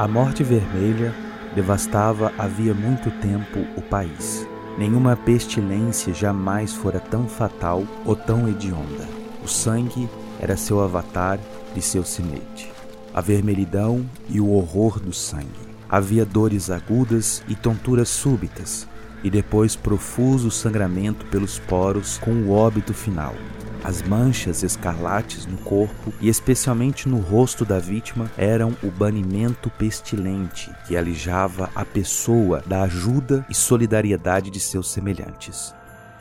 [0.00, 1.14] A morte vermelha
[1.54, 4.48] devastava havia muito tempo o país.
[4.78, 9.06] Nenhuma pestilência jamais fora tão fatal ou tão hedionda.
[9.44, 10.08] O sangue
[10.40, 11.38] era seu avatar
[11.76, 12.72] e seu sinete.
[13.12, 15.68] A vermelhidão e o horror do sangue.
[15.86, 18.88] Havia dores agudas e tonturas súbitas,
[19.22, 23.34] e depois profuso sangramento pelos poros com o óbito final.
[23.82, 30.70] As manchas escarlates no corpo e especialmente no rosto da vítima eram o banimento pestilente
[30.86, 35.74] que alijava a pessoa da ajuda e solidariedade de seus semelhantes.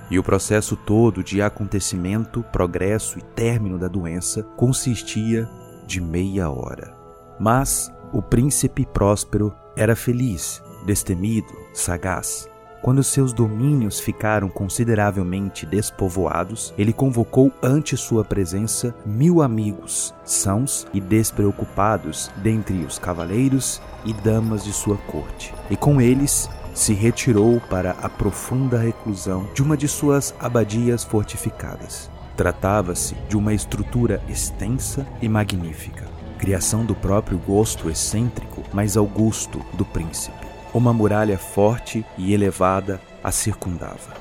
[0.10, 5.48] E o processo todo de acontecimento, progresso e término da doença consistia
[5.86, 6.96] de meia hora.
[7.40, 12.50] Mas o príncipe próspero era feliz, destemido, sagaz.
[12.82, 21.02] Quando seus domínios ficaram consideravelmente despovoados, ele convocou ante sua presença mil amigos, sãos e
[21.02, 27.92] despreocupados dentre os cavaleiros e damas de sua corte, e com eles se retirou para
[28.02, 32.10] a profunda reclusão de uma de suas abadias fortificadas.
[32.38, 36.06] Tratava-se de uma estrutura extensa e magnífica,
[36.38, 40.49] criação do próprio gosto excêntrico, mas augusto do príncipe.
[40.72, 44.14] Uma muralha forte e elevada a circundava.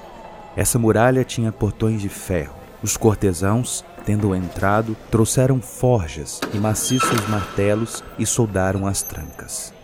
[0.57, 2.55] Essa muralha tinha portões de ferro.
[2.83, 9.75] Os cortesãos, tendo entrado, trouxeram forjas e maciços martelos e soldaram as trancas.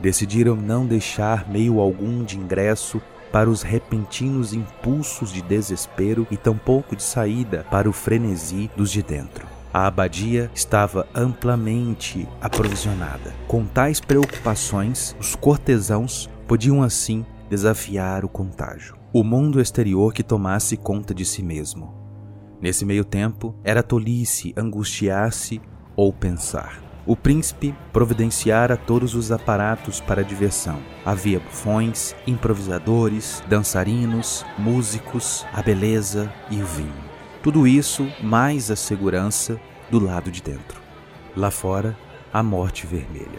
[0.00, 3.02] Decidiram não deixar meio algum de ingresso
[3.32, 9.02] para os repentinos impulsos de desespero e tampouco de saída para o frenesi dos de
[9.02, 9.55] dentro.
[9.76, 13.34] A abadia estava amplamente aprovisionada.
[13.46, 18.96] Com tais preocupações, os cortesãos podiam assim desafiar o contágio.
[19.12, 21.94] O mundo exterior que tomasse conta de si mesmo.
[22.58, 25.60] Nesse meio tempo, era tolice angustiar-se
[25.94, 26.82] ou pensar.
[27.04, 30.78] O príncipe providenciara todos os aparatos para a diversão.
[31.04, 37.05] Havia bufões, improvisadores, dançarinos, músicos, a beleza e o vinho.
[37.46, 39.56] Tudo isso mais a segurança
[39.88, 40.82] do lado de dentro.
[41.36, 41.96] Lá fora,
[42.32, 43.38] a morte vermelha.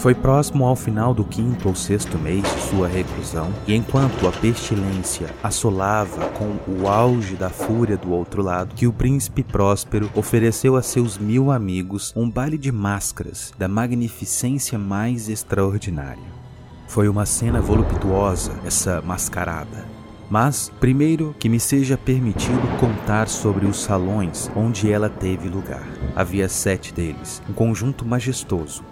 [0.00, 4.32] Foi próximo ao final do quinto ou sexto mês de sua reclusão, e enquanto a
[4.32, 10.74] pestilência assolava com o auge da fúria do outro lado, que o príncipe próspero ofereceu
[10.74, 16.32] a seus mil amigos um baile de máscaras da magnificência mais extraordinária.
[16.88, 19.84] Foi uma cena voluptuosa essa mascarada.
[20.30, 25.86] Mas, primeiro, que me seja permitido contar sobre os salões onde ela teve lugar.
[26.16, 28.82] Havia sete deles, um conjunto majestoso,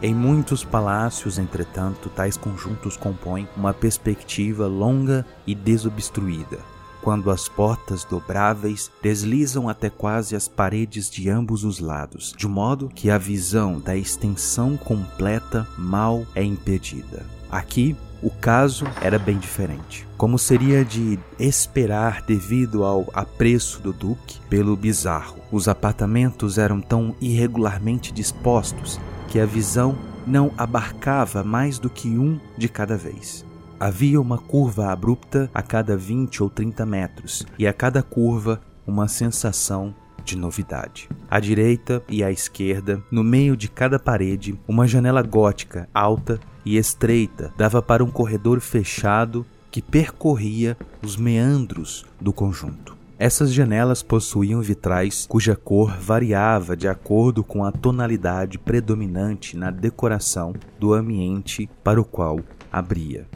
[0.00, 6.60] em muitos palácios, entretanto, tais conjuntos compõem uma perspectiva longa e desobstruída,
[7.02, 12.88] quando as portas dobráveis deslizam até quase as paredes de ambos os lados, de modo
[12.94, 17.26] que a visão da extensão completa mal é impedida.
[17.50, 20.06] Aqui, o caso era bem diferente.
[20.16, 27.16] Como seria de esperar devido ao apreço do Duque pelo bizarro, os apartamentos eram tão
[27.20, 29.96] irregularmente dispostos que a visão
[30.26, 33.46] não abarcava mais do que um de cada vez.
[33.78, 39.06] Havia uma curva abrupta a cada 20 ou 30 metros, e a cada curva uma
[39.06, 39.94] sensação
[40.24, 41.08] de novidade.
[41.30, 46.76] À direita e à esquerda, no meio de cada parede, uma janela gótica alta e
[46.76, 52.97] estreita dava para um corredor fechado que percorria os meandros do conjunto.
[53.18, 60.54] Essas janelas possuíam vitrais cuja cor variava de acordo com a tonalidade predominante na decoração
[60.78, 62.38] do ambiente para o qual
[62.70, 63.26] abria.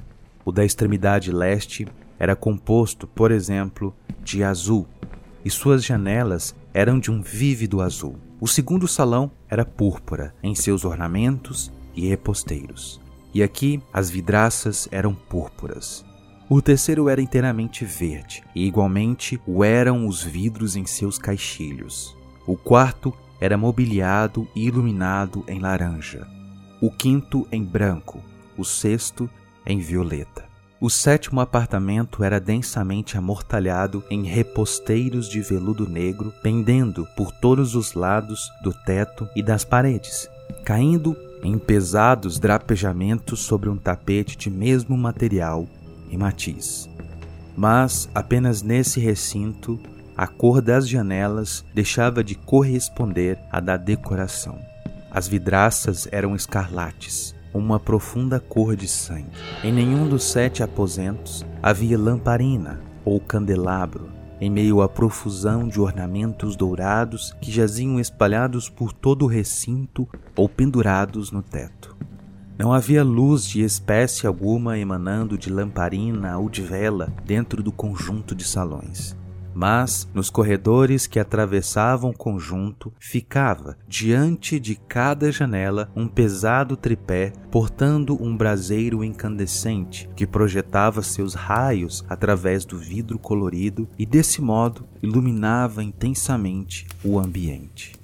[0.44, 3.93] O da extremidade leste era composto, por exemplo,
[4.23, 4.87] de azul,
[5.44, 8.14] e suas janelas eram de um vívido azul.
[8.40, 13.00] O segundo salão era púrpura em seus ornamentos e reposteiros.
[13.35, 16.05] E aqui as vidraças eram púrpuras.
[16.54, 22.14] O terceiro era inteiramente verde, e igualmente o eram os vidros em seus caixilhos.
[22.46, 23.10] O quarto
[23.40, 26.28] era mobiliado e iluminado em laranja.
[26.78, 28.22] O quinto em branco,
[28.54, 29.31] o sexto
[29.64, 30.44] em violeta.
[30.78, 37.94] O sétimo apartamento era densamente amortalhado em reposteiros de veludo negro pendendo por todos os
[37.94, 40.28] lados do teto e das paredes,
[40.66, 45.66] caindo em pesados drapejamentos sobre um tapete de mesmo material
[46.12, 46.88] e matiz.
[47.56, 49.81] Mas apenas nesse recinto
[50.17, 54.59] a cor das janelas deixava de corresponder à da decoração.
[55.11, 59.26] As vidraças eram escarlates, uma profunda cor de sangue.
[59.64, 64.11] Em nenhum dos sete aposentos havia lamparina ou candelabro,
[64.41, 70.49] em meio à profusão de ornamentos dourados que jaziam espalhados por todo o recinto ou
[70.49, 71.97] pendurados no teto.
[72.62, 78.37] Não havia luz de espécie alguma emanando de lamparina ou de vela dentro do conjunto
[78.37, 79.17] de salões.
[79.53, 87.32] Mas, nos corredores que atravessavam o conjunto, ficava, diante de cada janela, um pesado tripé
[87.50, 94.87] portando um braseiro incandescente que projetava seus raios através do vidro colorido e, desse modo,
[95.03, 98.00] iluminava intensamente o ambiente.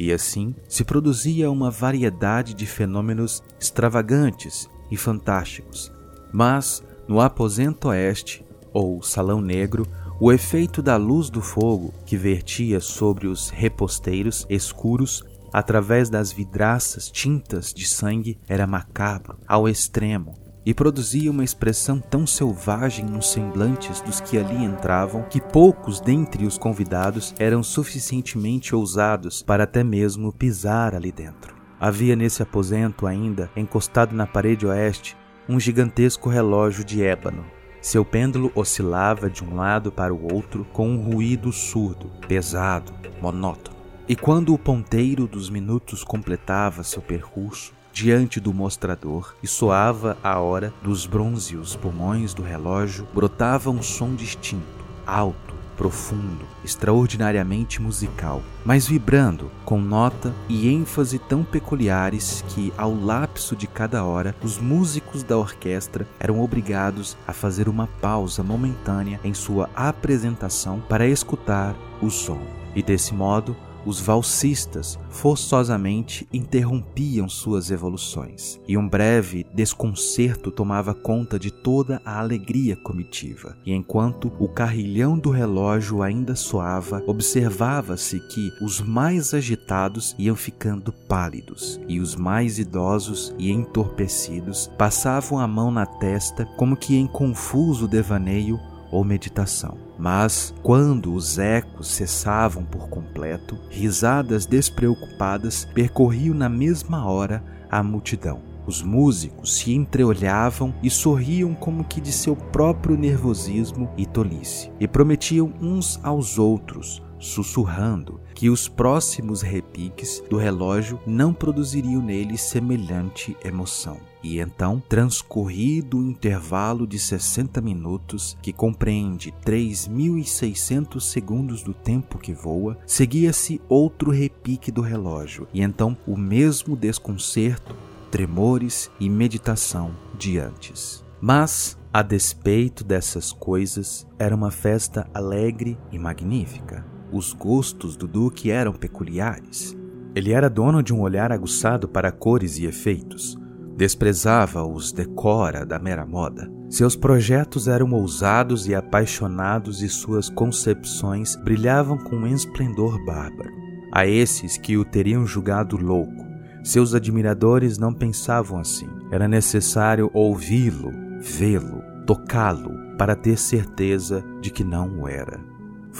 [0.00, 5.92] E assim se produzia uma variedade de fenômenos extravagantes e fantásticos.
[6.32, 8.42] Mas, no aposento oeste,
[8.72, 9.86] ou salão negro,
[10.18, 17.10] o efeito da luz do fogo que vertia sobre os reposteiros escuros através das vidraças
[17.10, 24.00] tintas de sangue era macabro ao extremo e produzia uma expressão tão selvagem nos semblantes
[24.02, 30.32] dos que ali entravam que poucos dentre os convidados eram suficientemente ousados para até mesmo
[30.32, 31.56] pisar ali dentro.
[31.80, 35.16] Havia nesse aposento ainda, encostado na parede oeste,
[35.48, 37.44] um gigantesco relógio de ébano.
[37.82, 43.76] Seu pêndulo oscilava de um lado para o outro com um ruído surdo, pesado, monótono.
[44.08, 50.38] E quando o ponteiro dos minutos completava seu percurso, diante do mostrador e soava a
[50.38, 54.64] hora dos brônzeos pulmões do relógio, brotava um som distinto,
[55.06, 63.54] alto, profundo, extraordinariamente musical, mas vibrando com nota e ênfase tão peculiares que, ao lapso
[63.54, 69.34] de cada hora, os músicos da orquestra eram obrigados a fazer uma pausa momentânea em
[69.34, 72.40] sua apresentação para escutar o som.
[72.74, 73.54] E desse modo,
[73.84, 82.18] os valsistas forçosamente interrompiam suas evoluções, e um breve desconcerto tomava conta de toda a
[82.18, 83.56] alegria comitiva.
[83.64, 90.92] E enquanto o carrilhão do relógio ainda soava, observava-se que os mais agitados iam ficando
[90.92, 97.06] pálidos, e os mais idosos e entorpecidos passavam a mão na testa como que em
[97.06, 98.58] confuso devaneio
[98.90, 99.89] ou meditação.
[100.00, 108.40] Mas, quando os ecos cessavam por completo, risadas despreocupadas percorriam na mesma hora a multidão.
[108.66, 114.88] Os músicos se entreolhavam e sorriam como que de seu próprio nervosismo e tolice, e
[114.88, 123.36] prometiam uns aos outros sussurrando que os próximos repiques do relógio não produziriam nele semelhante
[123.44, 124.09] emoção.
[124.22, 132.34] E então, transcorrido o intervalo de 60 minutos, que compreende 3.600 segundos do tempo que
[132.34, 137.74] voa, seguia-se outro repique do relógio, e então o mesmo desconcerto,
[138.10, 141.02] tremores e meditação de antes.
[141.20, 146.84] Mas, a despeito dessas coisas, era uma festa alegre e magnífica.
[147.12, 149.76] Os gostos do Duque eram peculiares.
[150.14, 153.36] Ele era dono de um olhar aguçado para cores e efeitos.
[153.80, 156.52] Desprezava os decora da mera moda.
[156.68, 163.50] Seus projetos eram ousados e apaixonados e suas concepções brilhavam com um esplendor bárbaro.
[163.90, 166.26] A esses que o teriam julgado louco,
[166.62, 168.86] seus admiradores não pensavam assim.
[169.10, 175.40] Era necessário ouvi-lo, vê-lo, tocá-lo para ter certeza de que não o era.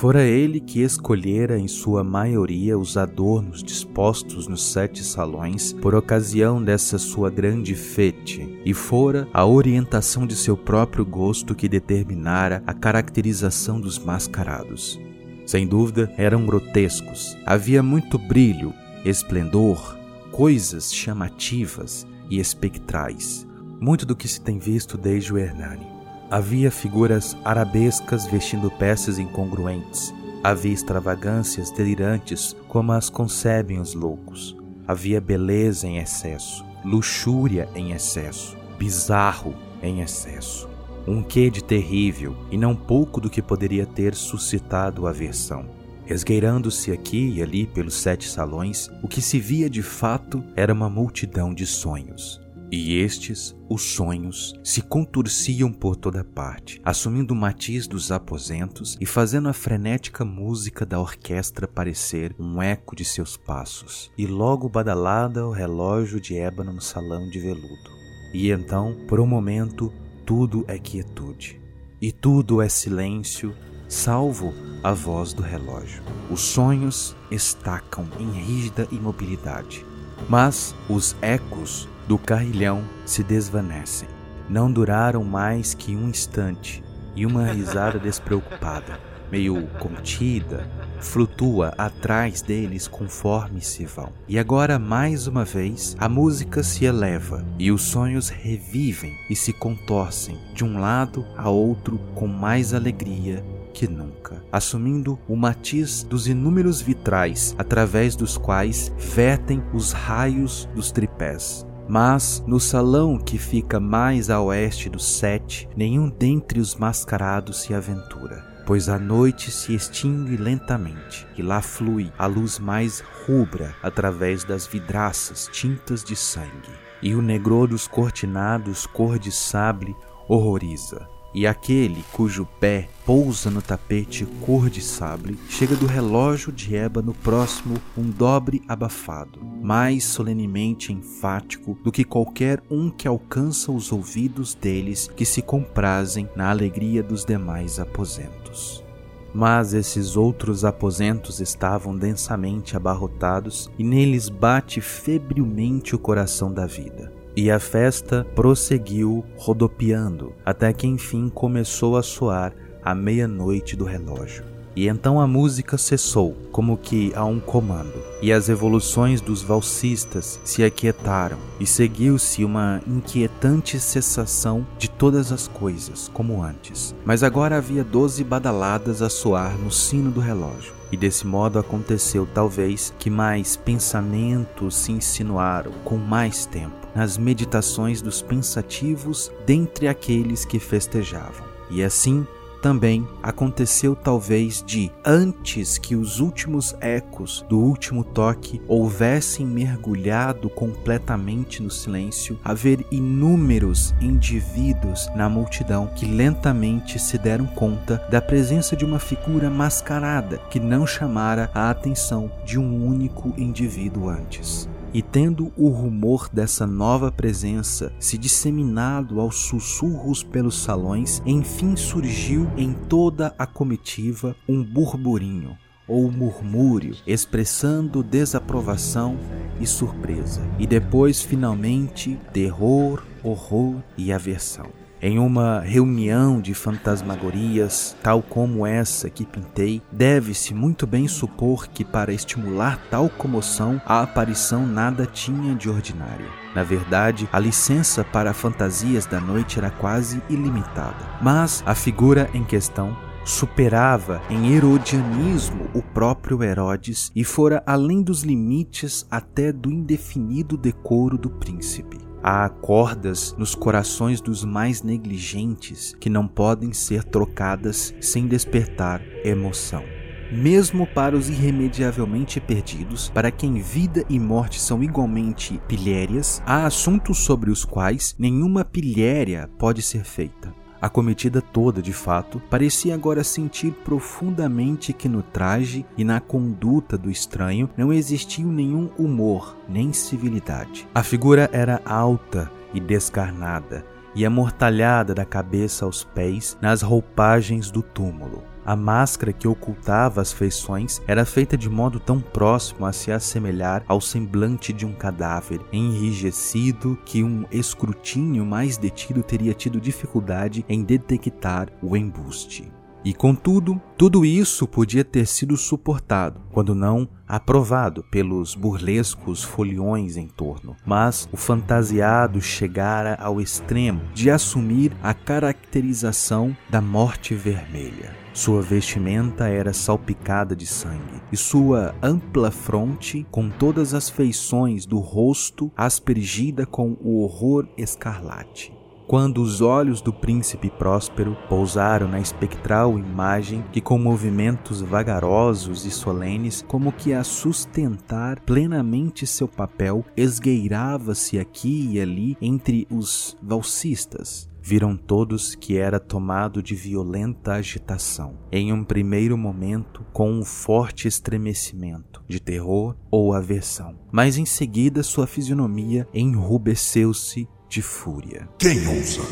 [0.01, 6.65] Fora ele que escolhera em sua maioria os adornos dispostos nos sete salões por ocasião
[6.65, 12.73] dessa sua grande fete, e fora a orientação de seu próprio gosto que determinara a
[12.73, 14.99] caracterização dos mascarados.
[15.45, 17.37] Sem dúvida, eram grotescos.
[17.45, 18.73] Havia muito brilho,
[19.05, 19.99] esplendor,
[20.33, 23.47] coisas chamativas e espectrais,
[23.79, 25.90] muito do que se tem visto desde o Hernani.
[26.31, 30.15] Havia figuras arabescas vestindo peças incongruentes.
[30.45, 34.57] Havia extravagâncias delirantes como as concebem os loucos.
[34.87, 40.69] Havia beleza em excesso, luxúria em excesso, bizarro em excesso.
[41.05, 45.67] Um quê de terrível e não pouco do que poderia ter suscitado aversão.
[46.07, 50.89] Esgueirando-se aqui e ali pelos sete salões, o que se via de fato era uma
[50.89, 52.41] multidão de sonhos.
[52.73, 59.07] E estes, os sonhos, se contorciam por toda parte, assumindo o matiz dos aposentos e
[59.07, 64.13] fazendo a frenética música da orquestra parecer um eco de seus passos.
[64.17, 67.91] E logo badalada o relógio de ébano no salão de veludo.
[68.33, 69.93] E então, por um momento,
[70.25, 71.61] tudo é quietude.
[72.01, 73.53] E tudo é silêncio,
[73.89, 76.05] salvo a voz do relógio.
[76.31, 79.85] Os sonhos estacam em rígida imobilidade,
[80.29, 84.09] mas os ecos do carrilhão se desvanecem.
[84.49, 86.83] Não duraram mais que um instante
[87.15, 88.99] e uma risada despreocupada,
[89.31, 94.13] meio contida, flutua atrás deles conforme se vão.
[94.27, 99.53] E agora, mais uma vez, a música se eleva e os sonhos revivem e se
[99.53, 106.27] contorcem de um lado a outro com mais alegria que nunca, assumindo o matiz dos
[106.27, 111.70] inúmeros vitrais através dos quais vertem os raios dos tripés.
[111.91, 117.75] Mas no salão que fica mais a oeste do sete, nenhum dentre os mascarados se
[117.75, 124.45] aventura, pois a noite se extingue lentamente e lá flui a luz mais rubra através
[124.45, 126.71] das vidraças tintas de sangue.
[127.03, 129.97] E o negror dos cortinados cor de sable
[130.29, 136.75] horroriza e aquele cujo pé pousa no tapete cor de sable chega do relógio de
[136.75, 143.93] ébano próximo um dobre abafado, mais solenemente enfático do que qualquer um que alcança os
[143.93, 148.85] ouvidos deles que se comprazem na alegria dos demais aposentos.
[149.33, 157.20] Mas esses outros aposentos estavam densamente abarrotados e neles bate febrilmente o coração da vida.
[157.41, 162.53] E a festa prosseguiu rodopiando, até que enfim começou a soar
[162.85, 164.45] a meia-noite do relógio.
[164.77, 170.39] E então a música cessou, como que a um comando, e as evoluções dos valsistas
[170.45, 176.95] se aquietaram, e seguiu-se uma inquietante cessação de todas as coisas, como antes.
[177.07, 180.75] Mas agora havia doze badaladas a soar no sino do relógio.
[180.93, 188.03] E desse modo aconteceu, talvez, que mais pensamentos se insinuaram com mais tempo nas meditações
[188.03, 191.45] dos pensativos dentre aqueles que festejavam.
[191.71, 192.27] E assim
[192.61, 201.63] também aconteceu talvez de, antes que os últimos ecos do último toque houvessem mergulhado completamente
[201.63, 208.85] no silêncio, haver inúmeros indivíduos na multidão que lentamente se deram conta da presença de
[208.85, 214.69] uma figura mascarada que não chamara a atenção de um único indivíduo antes.
[214.93, 222.51] E tendo o rumor dessa nova presença se disseminado aos sussurros pelos salões, enfim surgiu
[222.57, 225.57] em toda a comitiva um burburinho
[225.87, 229.17] ou murmúrio expressando desaprovação
[229.61, 234.80] e surpresa, e depois finalmente terror, horror e aversão.
[235.03, 241.83] Em uma reunião de fantasmagorias, tal como essa que pintei, deve-se muito bem supor que
[241.83, 246.29] para estimular tal comoção a aparição nada tinha de ordinária.
[246.55, 251.09] Na verdade, a licença para fantasias da noite era quase ilimitada.
[251.23, 258.23] Mas a figura em questão superava em herodianismo o próprio Herodes e fora além dos
[258.23, 262.10] limites até do indefinido decoro do príncipe.
[262.23, 269.83] Há cordas nos corações dos mais negligentes que não podem ser trocadas sem despertar emoção.
[270.31, 277.19] Mesmo para os irremediavelmente perdidos, para quem vida e morte são igualmente pilhérias, há assuntos
[277.19, 280.60] sobre os quais nenhuma pilhéria pode ser feita.
[280.81, 286.97] A comitiva toda, de fato, parecia agora sentir profundamente que no traje e na conduta
[286.97, 290.89] do estranho não existia nenhum humor nem civilidade.
[290.95, 293.85] A figura era alta e descarnada,
[294.15, 298.50] e amortalhada da cabeça aos pés nas roupagens do túmulo.
[298.65, 303.83] A máscara que ocultava as feições era feita de modo tão próximo a se assemelhar
[303.89, 310.83] ao semblante de um cadáver enrijecido que um escrutínio mais detido teria tido dificuldade em
[310.83, 312.71] detectar o embuste.
[313.03, 320.29] E contudo, tudo isso podia ter sido suportado, quando não aprovado pelos burlescos foliões em
[320.29, 320.77] torno.
[320.85, 328.20] Mas o fantasiado chegara ao extremo de assumir a caracterização da morte vermelha.
[328.33, 334.99] Sua vestimenta era salpicada de sangue, e sua ampla fronte, com todas as feições do
[334.99, 338.73] rosto, aspergida com o horror escarlate.
[339.11, 345.91] Quando os olhos do príncipe próspero pousaram na espectral imagem que, com movimentos vagarosos e
[345.91, 354.49] solenes, como que a sustentar plenamente seu papel, esgueirava-se aqui e ali entre os valsistas,
[354.63, 361.09] viram todos que era tomado de violenta agitação, em um primeiro momento com um forte
[361.09, 368.49] estremecimento de terror ou aversão, mas em seguida sua fisionomia enrubesceu-se de fúria.
[368.59, 369.23] Quem ousa?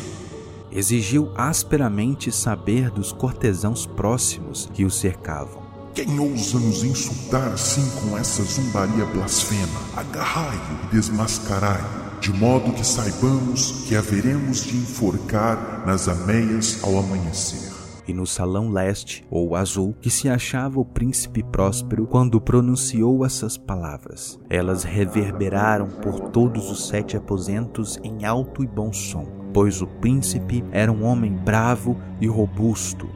[0.71, 5.67] Exigiu asperamente saber dos cortesãos próximos que o cercavam.
[5.93, 9.81] Quem ousa nos insultar assim com essa zombaria blasfema?
[9.97, 17.69] Agarrai-o e desmascarai-o, de modo que saibamos que haveremos de enforcar nas ameias ao amanhecer
[18.09, 23.55] e no salão leste ou azul que se achava o príncipe próspero quando pronunciou essas
[23.55, 24.39] palavras.
[24.49, 30.63] Elas reverberaram por todos os sete aposentos em alto e bom som, pois o príncipe
[30.71, 33.07] era um homem bravo e robusto,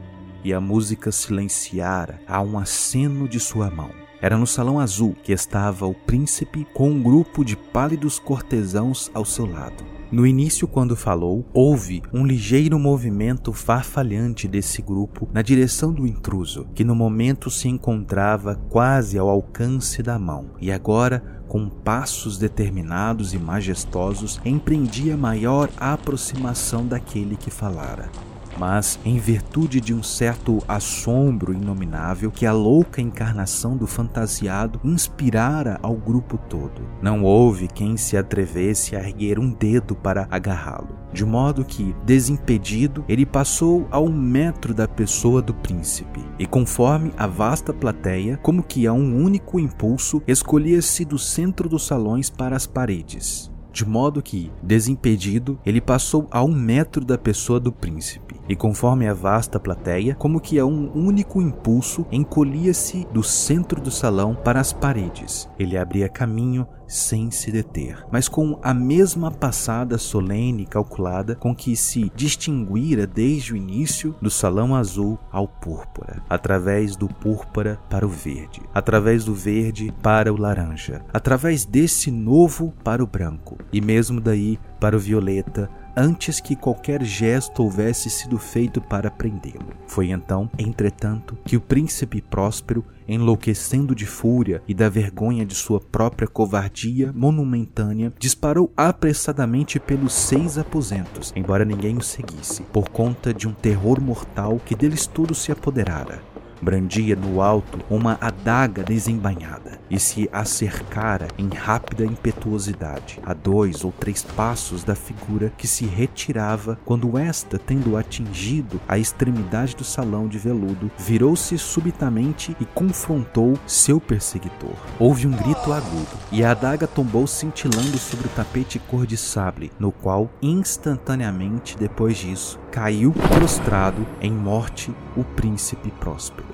[0.43, 4.03] e a música silenciara a um aceno de sua mão.
[4.23, 9.25] Era no salão azul que estava o príncipe com um grupo de pálidos cortesãos ao
[9.25, 9.83] seu lado.
[10.09, 16.65] No início, quando falou, houve um ligeiro movimento farfalhante desse grupo na direção do intruso,
[16.73, 23.33] que no momento se encontrava quase ao alcance da mão, e agora com passos determinados
[23.33, 28.09] e majestosos, empreendia maior aproximação daquele que falara
[28.58, 35.80] mas em virtude de um certo assombro inominável que a louca encarnação do fantasiado inspirara
[35.82, 36.82] ao grupo todo.
[37.02, 43.06] Não houve quem se atrevesse a erguer um dedo para agarrá-lo, de modo que, desimpedido,
[43.08, 48.63] ele passou a um metro da pessoa do príncipe, e conforme a vasta plateia, como
[48.63, 54.21] que a um único impulso, escolhia-se do centro dos salões para as paredes de modo
[54.21, 59.59] que, desimpedido, ele passou a um metro da pessoa do príncipe, e conforme a vasta
[59.59, 65.49] plateia, como que a um único impulso, encolhia-se do centro do salão para as paredes.
[65.57, 71.56] Ele abria caminho sem se deter, mas com a mesma passada solene e calculada com
[71.56, 78.06] que se distinguira desde o início do salão azul ao púrpura, através do púrpura para
[78.06, 83.82] o verde, através do verde para o laranja, através desse novo para o branco, e
[83.82, 89.73] mesmo daí para o violeta, antes que qualquer gesto houvesse sido feito para prendê-lo.
[89.88, 95.79] Foi então, entretanto, que o príncipe próspero, enlouquecendo de fúria e da vergonha de sua
[95.79, 103.47] própria covardia monumentânea, disparou apressadamente pelos seis aposentos, embora ninguém o seguisse, por conta de
[103.47, 106.33] um terror mortal que deles todos se apoderara
[106.63, 113.91] brandia no alto uma adaga desembainhada e se acercara em rápida impetuosidade a dois ou
[113.91, 120.28] três passos da figura que se retirava quando esta, tendo atingido a extremidade do salão
[120.28, 124.76] de veludo, virou-se subitamente e confrontou seu perseguidor.
[124.97, 129.71] Houve um grito agudo e a adaga tombou cintilando sobre o tapete cor de sable,
[129.80, 136.47] no qual instantaneamente depois disso caiu prostrado em morte o príncipe próspero.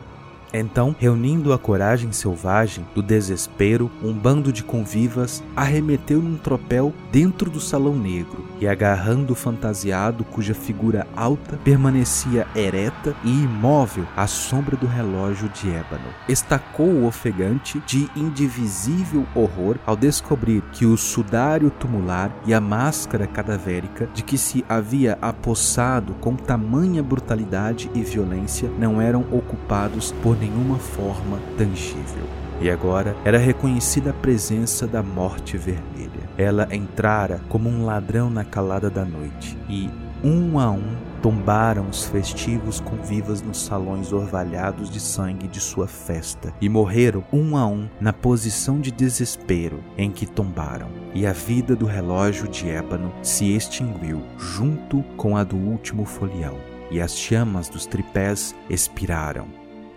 [0.54, 7.50] Então, reunindo a coragem selvagem do desespero, um bando de convivas arremeteu num tropel dentro
[7.50, 14.28] do salão negro e, agarrando o fantasiado cuja figura alta permanecia ereta e imóvel à
[14.28, 20.98] sombra do relógio de ébano, estacou o ofegante de indivisível horror ao descobrir que o
[20.98, 28.02] sudário tumular e a máscara cadavérica de que se havia apossado com tamanha brutalidade e
[28.02, 32.24] violência não eram ocupados por nenhuma forma tangível.
[32.62, 36.19] E agora era reconhecida a presença da morte vermelha.
[36.40, 39.90] Ela entrara como um ladrão na calada da noite, e,
[40.24, 46.54] um a um, tombaram os festivos convivas nos salões orvalhados de sangue de sua festa,
[46.62, 51.76] e morreram um a um na posição de desespero em que tombaram, e a vida
[51.76, 56.56] do relógio de ébano se extinguiu junto com a do último folião.
[56.90, 59.48] E as chamas dos tripés expiraram,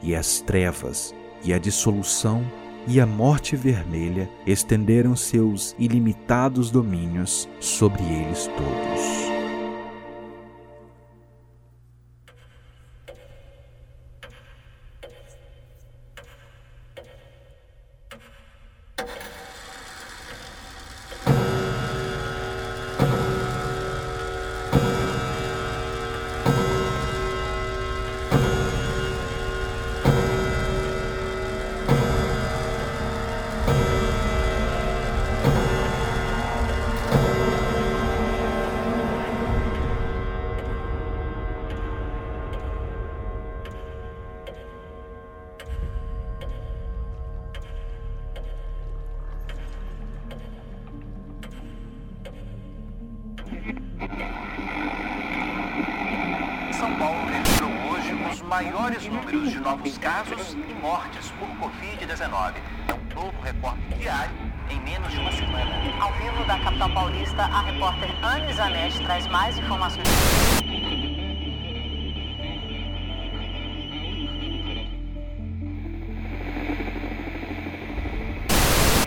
[0.03, 2.43] e as trevas, e a dissolução,
[2.87, 9.32] e a morte vermelha estenderam seus ilimitados domínios sobre eles todos.
[58.93, 62.55] Maiores números de novos casos e mortes por Covid-19.
[62.89, 64.35] É um novo recorde diário
[64.69, 65.71] em menos de uma semana.
[65.99, 70.07] Ao vivo da capital paulista, a repórter Anne Zanetti traz mais informações.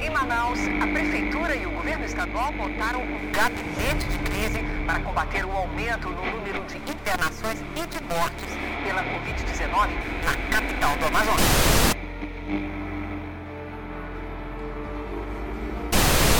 [0.02, 5.46] Em Manaus, a prefeitura e o governo estadual montaram um gabinete de crise para combater
[5.46, 8.65] o aumento no número de internações e de mortes
[9.76, 9.90] pela Covid-19
[10.24, 11.46] na capital do Amazonas.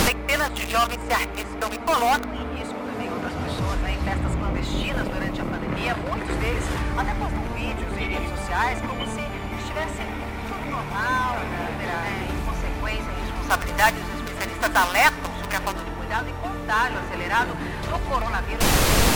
[0.06, 4.34] Centenas de jovens se arriscam e colocam em risco também outras pessoas né, em festas
[4.36, 5.94] clandestinas durante a pandemia.
[6.08, 6.64] Muitos deles
[6.96, 9.20] até postam vídeos em redes sociais como se
[9.60, 10.06] estivessem
[10.48, 13.96] tudo normal, né, em consequência responsabilidade.
[13.96, 19.15] Os especialistas alertam sobre a falta de cuidado e contágio acelerado do coronavírus.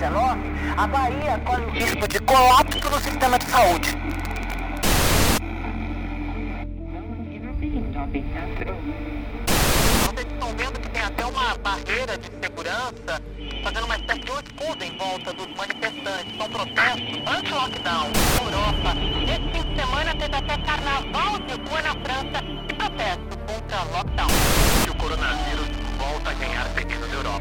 [0.00, 0.38] Covid-19,
[0.78, 3.88] a Bahia corre o risco de colapso no sistema de saúde.
[10.04, 13.22] Vocês estão vendo que tem até uma barreira de segurança
[13.62, 16.36] fazendo uma espécie de escudo em volta dos manifestantes.
[16.38, 18.96] São protestos anti-lockdown na Europa.
[19.22, 24.30] Esse fim de semana teve até carnaval de rua na França e protesto contra lockdown.
[24.86, 27.39] E o coronavírus volta a ganhar terreno na Europa.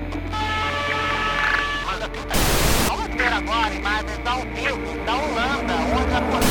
[3.73, 6.48] Imagens ao vivo da Holanda, onde a